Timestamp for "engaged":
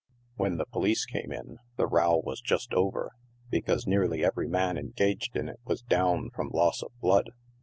4.75-5.35